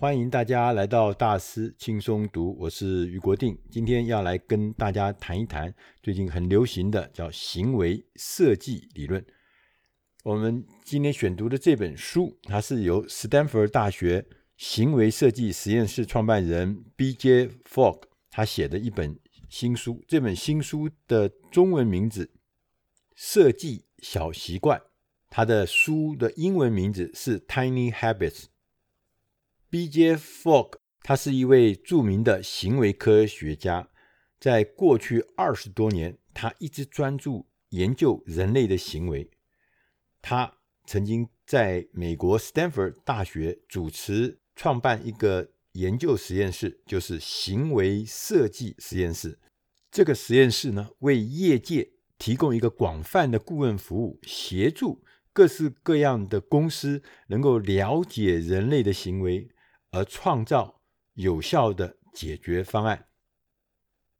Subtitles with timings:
[0.00, 3.54] 欢迎大家来到大师轻松读，我是于国定。
[3.70, 9.22] 今天要来跟大家谈一谈最近很流行的叫行为设计理论。
[10.24, 14.24] 我们今天选读的这本书，它是由斯坦福大学
[14.56, 17.50] 行为设计实验室创办人 B.J.
[17.70, 19.20] Fogg 他写的一本
[19.50, 20.02] 新书。
[20.08, 22.24] 这本新书的中文名字
[23.14, 24.78] 《设计小习惯》，
[25.28, 28.44] 它的书的英文名字是《Tiny Habits》。
[29.70, 30.16] B.J.
[30.16, 33.88] Fogg，他是一位著名的行为科学家，
[34.40, 39.30] 在过去二十多年，他一直专注研究人类的行为。
[40.20, 49.38] 他曾经在美国斯坦福大学主持创办一个研究实验室，就是行为设计实验室。
[49.92, 59.48] 这个实验室呢，为业界提供一个广泛的顾问服务，协助各式各样的公司能够了解人类的行为。
[59.90, 60.80] 而创造
[61.14, 63.06] 有效的解决方案。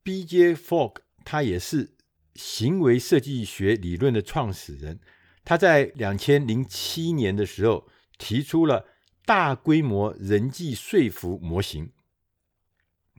[0.03, 0.55] B.J.
[0.55, 1.97] Fogg 他也是
[2.35, 5.01] 行为设计学理论的创始人。
[5.45, 8.87] 他在两千零七年的时候提出了
[9.25, 11.93] 大规模人际说服模型。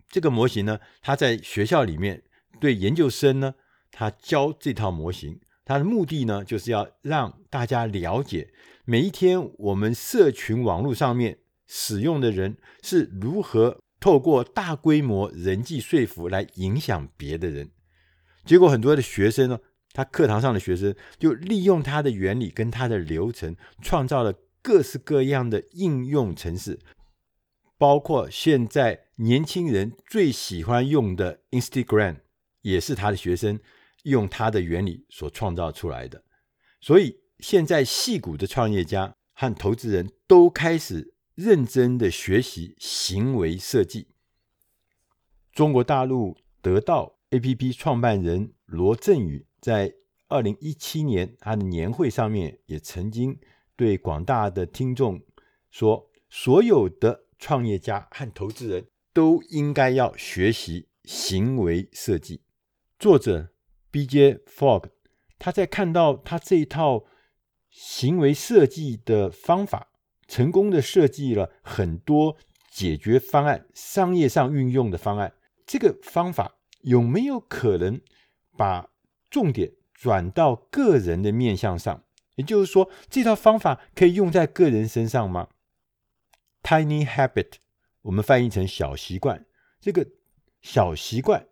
[0.09, 2.23] 这个模型呢，他在学校里面
[2.59, 3.55] 对研究生呢，
[3.91, 5.39] 他教这套模型。
[5.63, 11.40] 他的目的呢，就是要让大家了解每一天我们社群网络上面。
[11.73, 17.71] 使用的人是如何透过大规模人际说服来影响别的人？
[18.43, 19.57] 结果很多的学生呢，
[19.93, 26.77] 他课堂上的学生就利用他的原理跟他的流程，创造了各式各样的应用程式，
[27.77, 32.17] 包括现在年轻人最喜欢用的 Instagram，
[32.63, 33.57] 也是他的学生
[34.03, 36.21] 用他的原理所创造出来的。
[36.81, 41.10] 所以现在戏骨的创业家和投资人都开始。
[41.41, 44.09] 认真的学习行为设计。
[45.51, 49.95] 中国大陆得到 APP 创办人罗振宇在
[50.27, 53.39] 二零一七年他的年会上面也曾经
[53.75, 55.19] 对广大的听众
[55.71, 62.43] 说：所有的创业家和投资人都应该要学习行为设计。
[62.99, 63.51] 作者
[63.89, 64.43] B.J.
[64.45, 64.91] Fogg
[65.39, 67.05] 他在看到他这一套
[67.71, 69.90] 行为设计的方法。
[70.31, 72.37] 成功的设计了很多
[72.71, 75.33] 解决方案，商业上运用的方案。
[75.67, 77.99] 这个方法有没有可能
[78.55, 78.89] 把
[79.29, 82.05] 重点转到个人的面向上？
[82.35, 85.49] 也就是说，这套方法可以用在个人身上吗
[86.63, 87.55] ？Tiny habit，
[88.03, 89.45] 我们翻译成小习惯。
[89.81, 90.07] 这个
[90.61, 91.45] 小习惯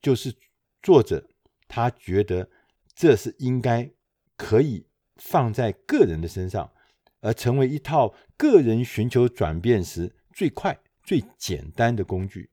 [0.00, 0.32] 就是
[0.80, 1.26] 作者
[1.66, 2.48] 他觉得
[2.94, 3.90] 这是应该
[4.36, 4.86] 可以
[5.16, 6.72] 放在个人的身上。
[7.20, 12.50] 而成为一套个人寻求转变时最快、最简单的工具。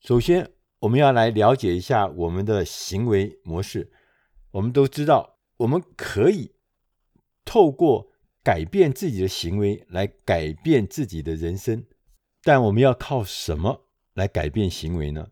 [0.00, 3.92] 首先，我们要来了解一下我们的行为模式。
[4.50, 6.52] 我们都知道，我们可以
[7.44, 11.84] 透过改变自己的行为来改变自己的人生。
[12.42, 15.30] 但我们要靠什么来改变行为呢？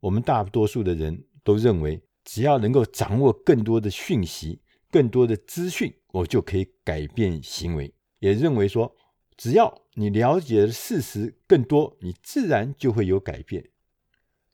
[0.00, 4.60] 我们大多数的人都认为，只要能够掌握更多的讯息、
[4.90, 7.92] 更多的资讯，我就可以改变行为。
[8.20, 8.96] 也认为说，
[9.36, 13.68] 只要你了解的事实更多，你自然就会有改变。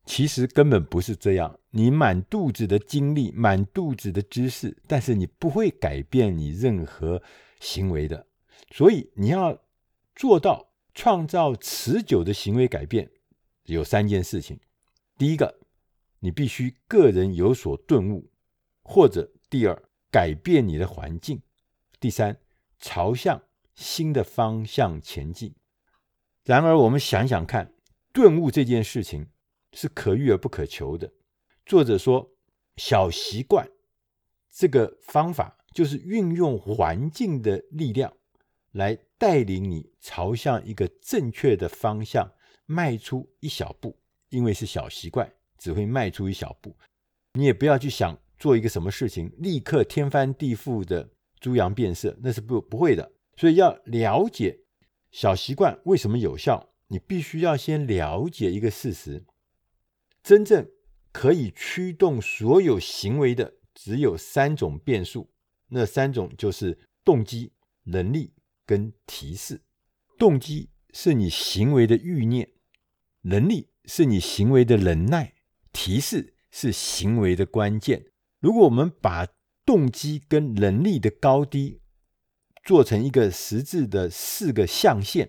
[0.04, 7.20] 其实根本不是这样，你满肚子的经历，满肚子的知识，但是你不会改变你任何
[7.58, 8.26] 行为的。
[8.70, 9.60] 所以你要
[10.14, 13.10] 做到创造持久的行为改变，
[13.64, 14.60] 有三件事情。
[15.18, 15.58] 第一个，
[16.20, 18.30] 你必须个人有所顿悟，
[18.84, 21.42] 或者第二，改变你的环境。
[21.98, 22.38] 第三，
[22.78, 23.42] 朝向。
[23.76, 25.54] 新的方向前进。
[26.42, 27.72] 然而，我们想想看，
[28.12, 29.28] 顿悟这件事情
[29.72, 31.12] 是可遇而不可求的。
[31.64, 32.28] 作者说，
[32.76, 33.68] 小习惯
[34.50, 38.12] 这个方法就是运用环境的力量
[38.72, 42.32] 来带领你朝向一个正确的方向
[42.66, 43.96] 迈出一小步。
[44.28, 46.76] 因为是小习惯，只会迈出一小步。
[47.34, 51.08] 你也不要去想做一个什么事情，立刻天翻地覆的
[51.38, 53.12] 猪羊变色，那是不不会的。
[53.36, 54.60] 所以要了解
[55.10, 59.24] 小习惯为什么有效，你必须要先了解一个事实：
[60.22, 60.68] 真正
[61.12, 65.30] 可以驱动所有行为的只有三种变数，
[65.68, 67.52] 那三种就是动机、
[67.84, 68.32] 能力
[68.64, 69.62] 跟提示。
[70.18, 72.50] 动机是你行为的欲念，
[73.22, 75.34] 能力是你行为的忍耐，
[75.72, 78.06] 提示是行为的关键。
[78.40, 79.28] 如果我们把
[79.64, 81.80] 动机跟能力的高低，
[82.66, 85.28] 做成一个十字的四个象限，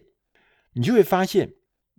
[0.73, 1.53] 你就会发现，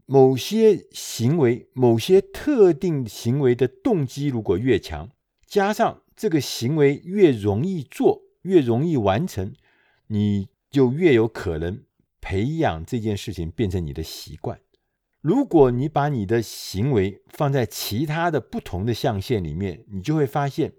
[0.05, 5.09] 某些行为、某些特定行为的动机如果越强，
[5.47, 9.55] 加上这个行为越容易做、越容易完成，
[10.09, 11.85] 你就越有可能
[12.21, 14.61] 培养这件事情变成你的习惯。
[15.21, 20.73] 如果你把你的行为放在其他的不同的象限里面，你就会发现，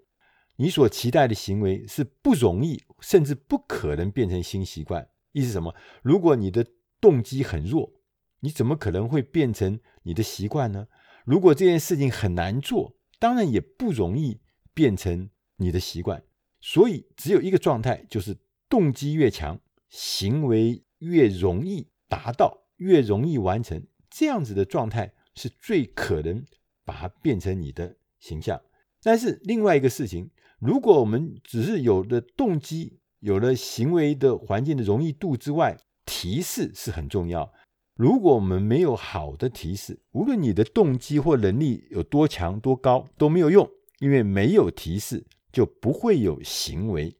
[0.60, 5.08] 你所期待的行为是不容易，甚至不可能变成新习惯。
[5.32, 5.74] 意思什么？
[6.02, 6.66] 如果你的
[7.00, 7.94] 动机很弱，
[8.40, 10.86] 你怎么可能会变成你的习惯呢？
[11.24, 14.42] 如果这件事情很难做，当然也不容易
[14.74, 16.22] 变成你的习惯。
[16.60, 18.36] 所以，只有一个状态，就是
[18.68, 19.58] 动机越强，
[19.88, 23.82] 行为越容易达到，越容易完成。
[24.10, 26.44] 这样子的状态是最可能
[26.84, 28.60] 把它变成你的形象。
[29.02, 30.30] 但是另外一个事情，
[30.60, 35.76] 如果我们只是有了动机，有了行为的环境的容易度之外，
[36.06, 37.52] 提示是很重要。
[37.94, 43.68] 如果我们没有好的提示，无论你的动机或能力有多强多高都没有用，
[43.98, 47.16] 因为没有提示就不会有行为。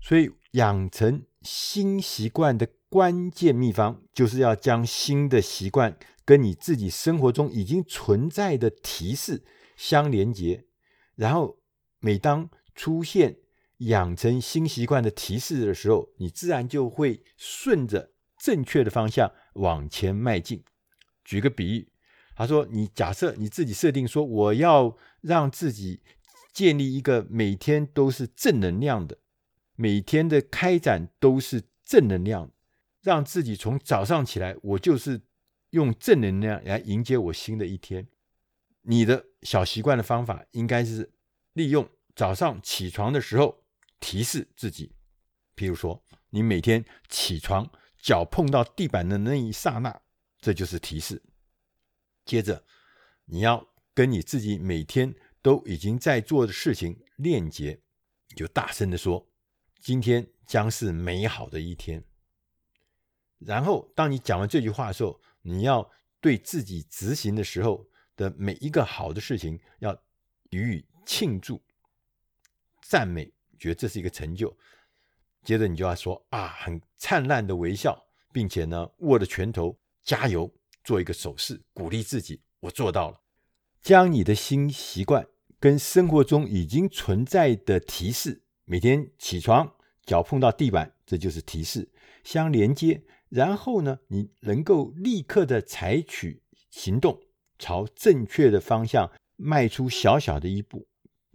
[0.00, 2.68] 所以养成新习惯的。
[2.88, 9.44] 关键秘方就是要将新的习惯跟你自己生活中已经存在的提示
[9.76, 10.64] 相连接，
[11.16, 11.58] 然后
[12.06, 13.38] 每当出现
[13.78, 20.62] 养成新习惯的提示的时候，你自然就会顺着正确的方向往前迈进。
[21.24, 21.88] 举个比喻，
[22.36, 26.00] 他说：“你假设你自己设定说，我要让自己
[26.52, 29.18] 建立一个每天都是正能量的，
[29.74, 32.52] 每天的开展都是正能量。”
[33.02, 35.22] 让自己从早上起来，我就是
[35.70, 38.06] 用正能量来迎接我新的一天。
[38.82, 41.10] 你的小习惯的方法应该是
[41.52, 43.62] 利用早上起床的时候
[44.00, 44.94] 提示自己，
[45.54, 50.00] 譬如说，你每天起床脚碰到地板的那一刹那，
[50.40, 51.22] 这就是提示。
[52.24, 52.64] 接着，
[53.26, 57.82] 你要跟你自己每天都已经在做的事情链接，
[58.30, 59.28] 你就大声的说
[59.78, 62.02] ：“今天将是美好的一天。”
[63.38, 65.90] 然后，当你讲完这句话的时候，你要
[66.20, 67.86] 对自己执行的时候
[68.16, 70.02] 的每一个好的事情，要
[70.48, 71.62] 予以庆祝、
[72.88, 74.56] 赞美，觉得这是一个成就。
[75.42, 80.52] 接着，你就要说啊，很灿烂的微笑，并且呢，握着拳头，加油，
[80.84, 83.20] 做一个手势，鼓励自己，我做到了。
[83.80, 85.26] 将你的新习惯
[85.60, 89.74] 跟生活中已经存在的提示，每天起床
[90.04, 91.88] 脚碰到地板，这就是提示，
[92.24, 93.02] 相连接。
[93.28, 97.20] 然后呢，你能够立刻的采取行动，
[97.58, 100.86] 朝正确的方向迈出小小的一步，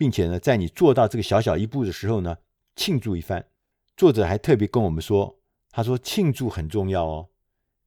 [0.01, 2.35] 并且呢，在你做到这个小小一步的时候呢，
[2.75, 3.45] 庆祝一番。
[3.95, 5.39] 作者还特别跟我们说，
[5.69, 7.29] 他说庆祝很重要哦。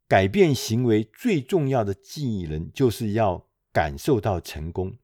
[0.07, 4.97] 改变行为最重要的技能就是要感受到成功。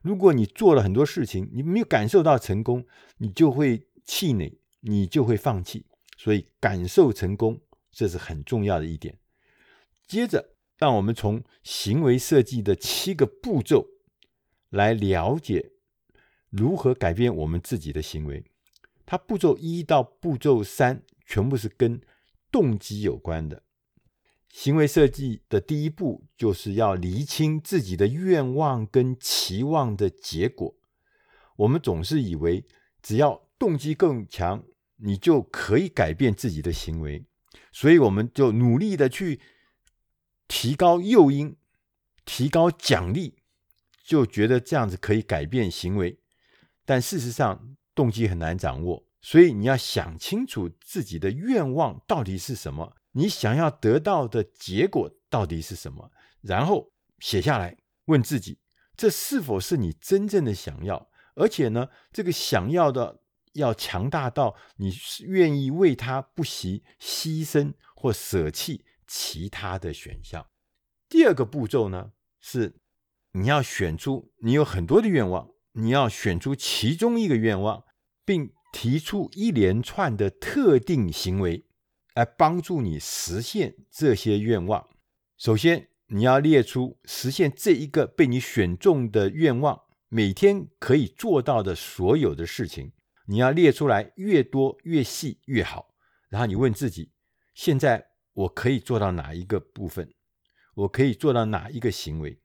[0.00, 2.86] 如果你做了很多事情，你没有感受到成功，
[3.18, 5.84] 你就会气馁，你就会放弃。
[6.16, 7.60] 所以感受成功。
[7.92, 9.18] 这是很重要的一点。
[10.06, 13.86] 接着，让我们从行为设计的七个步骤
[14.70, 15.72] 来了解
[16.56, 18.44] 如何改变我们自己的行为。
[19.04, 22.00] 它步骤一到步骤三全部是跟
[22.50, 23.62] 动机有关的。
[24.48, 30.76] 行为设计的第一步就是要厘清自己的愿望跟期望的结果。
[31.56, 32.64] 我们总是以为
[33.02, 34.64] 只要动机更强，
[34.96, 37.24] 你就可以改变自己的行为。
[37.72, 39.40] 所以我们就努力的去
[40.46, 41.56] 提高诱因，
[42.24, 43.34] 提高奖励，
[44.04, 46.20] 就觉得这样子可以改变行为。
[46.84, 56.10] 但事实上，动机很难掌握，所以你要想清楚自己的愿望到底是什么，你想要得到的结果到底是什么，
[56.40, 57.76] 然后写下来，
[58.06, 58.58] 问自己，
[58.96, 61.10] 这是否是你真正的想要？
[61.34, 63.20] 而且呢，这个想要的。
[63.54, 70.44] 要强大到你愿意为他不惜牺牲或舍弃其他的选项。
[71.08, 72.10] 第二个步骤呢，
[72.40, 72.74] 是
[73.30, 77.84] 你要选出你有很多的愿望，你要选出其中一个愿望，
[78.24, 81.64] 并提出一连串的特定行为
[82.14, 84.88] 来帮助你实现这些愿望。
[85.36, 92.92] 首先，你要列出实现这一个被你选中的愿望每天可以做到的所有的事情。
[93.26, 95.94] 你要列出来，越多越细越好。
[96.28, 97.10] 然后你问自己：
[97.52, 100.12] 现在我可以做到哪一个部分？
[100.74, 102.38] 我可以做到哪一个行为？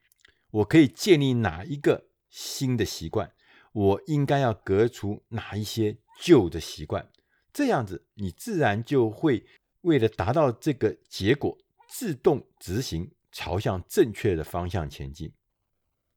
[0.51, 3.31] 我可以建立哪一个新的习惯？
[3.71, 7.12] 我应该要革除哪一些旧的习惯？
[7.53, 9.45] 这样子，你自然就会
[9.81, 11.57] 为了达到这个结果，
[11.88, 15.33] 自动执行，朝向正确的方向前进。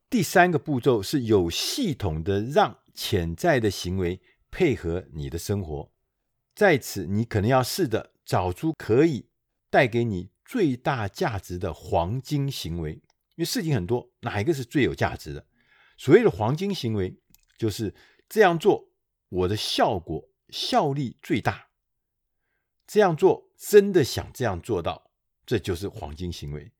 [0.09, 5.91] 第三个步骤是有系统的让潜在的行为配合你的生活，
[6.55, 9.31] 在此你可能要试着找出可以
[9.71, 15.47] 带给你最大价值的黄金行为，因为事情很多，哪一个是最有价值的？
[16.03, 17.17] 所谓的黄金行为，
[17.57, 17.95] 就是
[18.29, 18.89] 这样做，
[19.29, 21.69] 我的效果效力最大。
[22.89, 25.13] 这样做真的想这样做到，
[25.47, 26.73] 这就是黄金行为。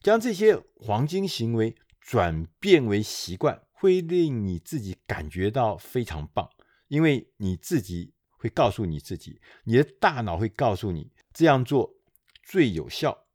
[0.00, 6.48] 将这些黄金行为转变为习惯，会令你自己感觉到非常棒，
[6.88, 11.94] 因为你自己会告诉你自己，你的大脑会告诉你这样做
[12.42, 13.26] 最有效，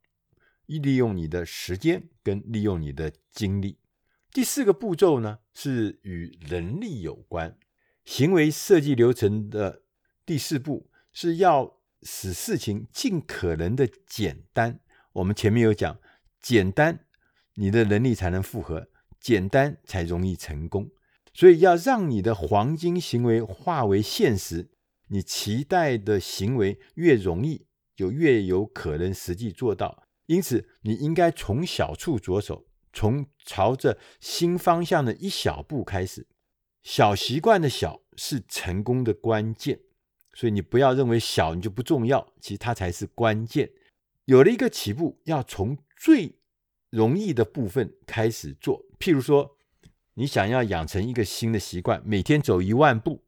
[0.66, 3.78] 利用你的时间跟利用你的精力。
[4.38, 7.58] 第四个步骤呢，是与能力有关，
[8.04, 9.82] 行为设计流程的
[10.24, 14.78] 第四步是要使事情尽可能的简单。
[15.14, 15.98] 我们前面有讲。
[16.40, 17.04] 简单，
[17.54, 18.84] 你的能力才能复合；
[19.20, 20.88] 简单才容易成功。
[21.34, 24.70] 所以，要让你的黄金行为化为现实，
[25.08, 27.66] 你期待的行为越容易，
[27.96, 30.04] 就越有可能实际做到。
[30.26, 32.67] 因此，你应该从小处着手，
[32.98, 36.26] 从朝着新方向的一小步开始。
[36.82, 39.78] 小习惯的小是成功的关键，
[40.34, 43.70] 所以你不要认为小你就不重要，其实它才是关键。
[44.24, 46.40] 有了一个起步，要从最
[46.90, 49.56] 容易的部分开始做，譬如说，
[50.14, 53.22] 你想要养成一个新的习惯，每天走一万步，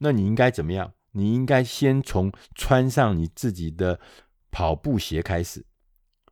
[0.00, 0.94] 那你应该怎么样？
[1.12, 4.00] 你应该先从穿上你自己的
[4.50, 5.64] 跑步鞋开始，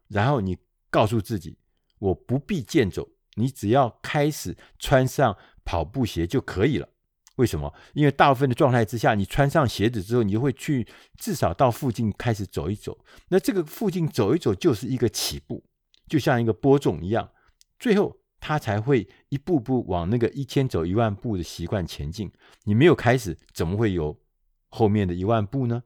[0.08, 0.58] 然后你
[0.90, 1.56] 告诉自己，
[1.98, 6.88] 我不必健走，你只要开始穿上跑步鞋就可以了。
[7.36, 7.74] 为什么？
[7.94, 10.86] 因为大部分的状态之下，你穿上鞋子之后，你就会去
[11.18, 12.96] 至少到附近开始走一走。
[13.28, 15.64] 那这个附近走一走就是一个起步。
[16.06, 17.30] 就像一个播种一样，
[17.78, 22.30] 最后他才会一步步往那个一千走一万步的习惯前进。
[22.64, 24.20] 你没有开始，怎么会有
[24.68, 25.82] 后面的一万步呢？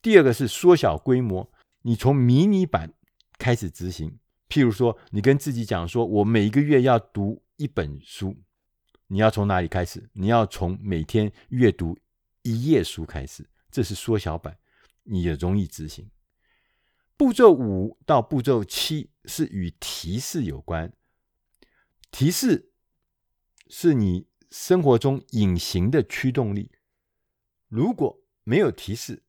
[0.00, 2.94] 第二个是缩小规模，你从迷你版
[3.38, 4.18] 开始执行。
[4.48, 8.36] 譬如说，你跟自己讲说，我每一个月要读一本书，
[9.08, 10.08] 你要从哪里开始？
[10.12, 11.98] 你要从每天阅读
[12.42, 14.58] 一页书开始，这是缩小版，
[15.02, 16.10] 你也容易执行。
[17.16, 20.92] 步骤五到步骤七是与提示有关，
[22.10, 22.70] 提示
[23.68, 26.70] 是你生活中隐形的驱动力。
[27.68, 29.24] 如果没有提示，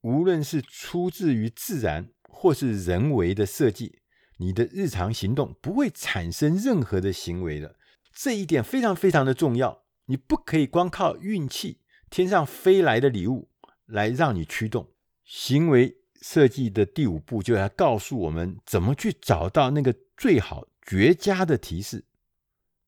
[0.00, 4.00] 无论是出自于自然或是人为的设计，
[4.36, 7.76] 你的日常行动不会产生任何的行为的。
[8.12, 13.48] 这一点非常非常的重要，你不可以光靠运气，天上飞来的礼物
[13.86, 14.88] 来让你驱动
[15.24, 15.98] 行为。
[16.22, 22.06] 设计的第五步就要告诉我们怎么去找到那个最好绝佳的提示。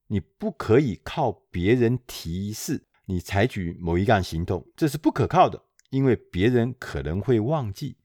[0.07, 7.99] 你不可以靠别人提示你采取某一项行动，这是不可靠的，因为别人可能会忘记。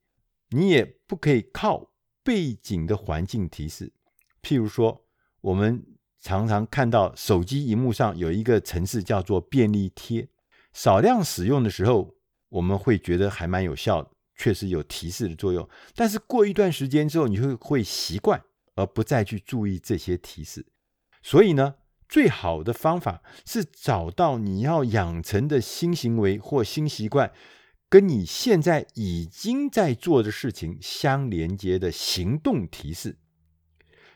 [0.50, 1.93] 你也不可以靠
[2.24, 3.92] 背景的环境提示，
[4.42, 5.06] 譬如说，
[5.42, 5.86] 我们
[6.20, 10.28] 常常看到手机荧幕上有一个程式叫做便利贴，
[10.72, 12.16] 少量使用的时候，
[12.50, 14.10] 我们会觉得还蛮有效的。
[14.36, 18.42] 确实有提示的作用，但是过一段时间之后，你会会习惯
[18.74, 20.66] 而不再去注意这些提示。
[21.22, 21.76] 所以呢，
[22.10, 27.32] 最好的方法是找到你要养成的新行为或新习惯，
[27.94, 33.20] 跟你现在已经在做的事情相连接的行动提示。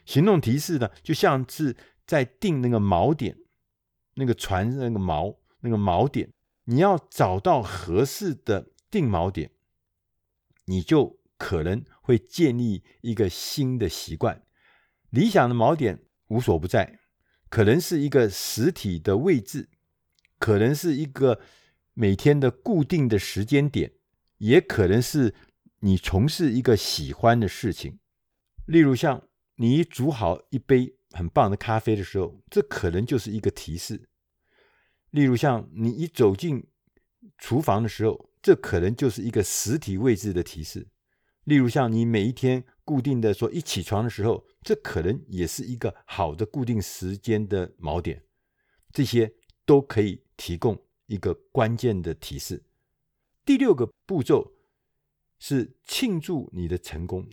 [0.04, 3.36] 行动提示呢，就像是在定那个锚点，
[4.16, 6.32] 那个船那个锚那个锚点，
[6.64, 9.52] 你要找到合适的定锚点。
[10.64, 14.42] 你就可能会建立一个新的习惯。
[15.10, 16.98] 理想的锚点无所不在，
[17.48, 19.68] 可能是一个实体的位置，
[20.40, 21.40] 可能是一个
[22.00, 23.90] 每天的固定的时间点，
[24.36, 25.34] 也可能是
[25.80, 27.98] 你从事一个喜欢的事情。
[28.66, 34.08] 例如，像你煮好一杯很棒的咖啡的时候，这可能就是一个提示。
[35.10, 36.68] 例如，像你一走进
[37.36, 40.86] 厨房的时候，这可能就是一个实体位置的提示，
[41.42, 48.22] 例如像你每一天固定的说一起床的时候，这可能也是一个好的固定时间的锚点，
[48.92, 49.34] 这些
[49.66, 52.62] 都可以提供一个关键的提示。
[53.44, 54.52] 第六个步骤
[55.38, 57.28] 是庆祝你的成功，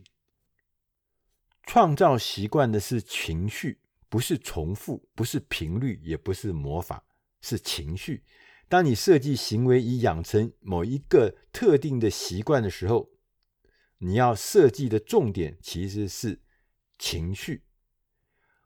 [1.64, 3.80] 创造习惯的是情绪，
[4.10, 7.06] 不是重复，不是频率，也不是魔法，
[7.42, 8.24] 是情绪。
[8.68, 13.12] 当你设计行为以养成某一个特定的习惯的时候，
[14.00, 16.42] 你要设计的重点其实是
[16.98, 17.64] 情绪，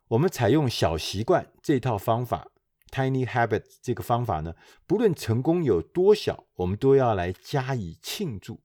[0.07, 2.51] 我们采用小习惯这套方法
[2.91, 4.55] ，Tiny habit 这个方法呢，
[4.85, 8.61] 不论成功有多小，我们都要来加以庆祝。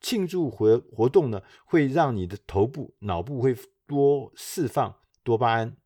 [0.00, 3.54] 庆祝活活动呢，会让你的头部、脑部会
[3.86, 5.76] 多释放多巴胺，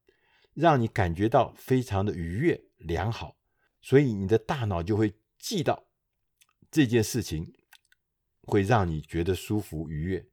[0.53, 3.37] 让你感觉到非常的愉悦良好，
[3.83, 5.87] 所以你的大脑就会记到
[6.71, 7.53] 这件事情，
[8.43, 10.29] 会让你觉得舒服愉悦。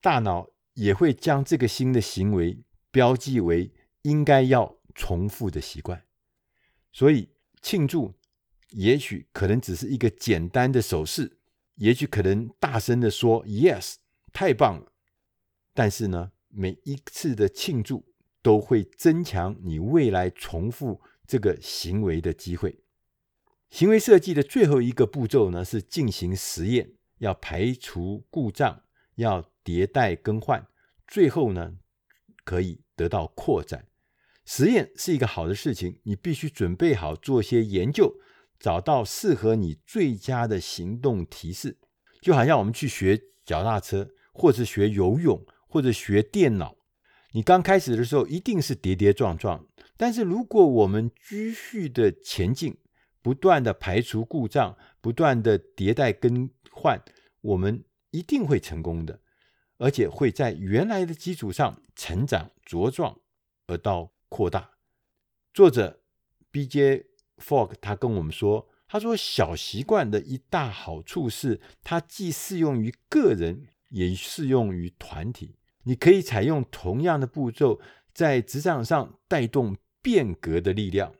[0.00, 6.04] 大脑也会将这个新的行为标记为应该要重复的习惯，
[6.98, 7.28] 所以
[7.62, 8.12] 庆祝
[8.70, 11.38] 也许可能只是一个简单的手势。
[11.76, 13.98] 也许可能大声地说 “Yes”，
[14.32, 14.90] 太棒了。
[15.72, 18.04] 但是呢，每一次的庆祝
[18.42, 22.80] 都会增强你未来重复这个行为的机会。
[23.70, 28.82] 行为设计的最后一个步骤呢，是进行实验，要排除故障，
[29.14, 30.66] 要迭代更换，
[31.06, 31.76] 最后呢，
[32.42, 33.86] 可以得到扩展。
[34.50, 38.14] 实验是一个好的事情，你必须准备好做些研究。
[38.58, 41.76] 找到适合你最佳的行动提示，
[42.22, 46.76] 就好像我们去学脚踏车，或者学游泳，或者学电脑。
[47.32, 49.66] 你刚开始的时候一定是跌跌撞撞，
[49.98, 52.78] 但是如果我们继续的前进，
[53.20, 56.98] 不断的排除故障，不断的迭代更换，
[57.42, 59.20] 我们一定会成功的，
[59.76, 63.20] 而且会在原来的基础上成长茁壮，
[63.66, 64.72] 而到扩大。
[65.52, 66.02] 作者
[66.50, 67.06] B.J.
[67.38, 75.56] Fogg 他跟我们说：“他说小习惯的一大好处是，它既适用于个人，也适用于团体。
[75.84, 77.80] 你可以采用同样的步骤，
[78.12, 81.14] 在职场上带动变革的力量。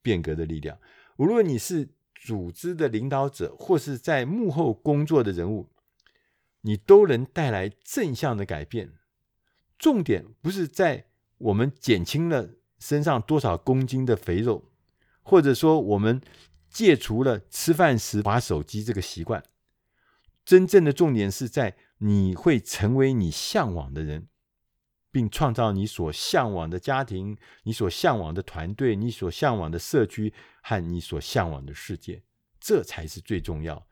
[0.00, 0.80] 变革的力量，
[1.16, 5.68] 无论你是组织的领导者，或是在幕后工作的人物，
[6.62, 8.92] 你都能带来正向的改变。
[9.76, 11.07] 重点不是在
[11.38, 14.70] 我们减轻了身上多少公斤的肥肉。”
[15.22, 16.22] 或者说，我们
[16.70, 19.44] 戒除了吃饭时滑手机这个习惯，
[20.42, 24.28] 真正的重点是在你会成为你向往的人，
[25.10, 32.22] 并创造你所向往的家庭、你所向往的团队、你所向往的社区和你所向往的世界，
[32.58, 33.86] 这才是最重要。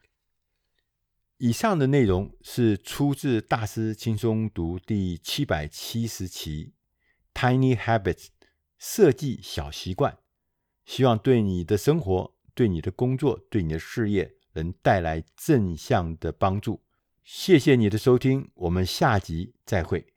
[1.36, 6.64] 以上的内容是出自《大师轻松读》第七百七十期
[7.36, 8.14] 《Tiny Habits》
[8.78, 10.16] 设计小习惯。
[10.86, 16.82] 希望对你的生活、对你的工作、对你的事业能带来正向的帮助。
[17.22, 20.15] 谢谢你的收听，我们下集再会。